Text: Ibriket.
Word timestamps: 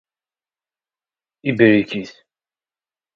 Ibriket. 1.49 2.07